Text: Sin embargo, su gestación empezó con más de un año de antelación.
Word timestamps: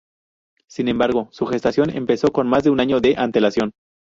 Sin 0.67 0.87
embargo, 0.87 1.27
su 1.29 1.45
gestación 1.45 1.91
empezó 1.95 2.29
con 2.31 2.47
más 2.47 2.63
de 2.63 2.71
un 2.71 2.79
año 2.79 2.99
de 3.01 3.13
antelación. 3.17 3.73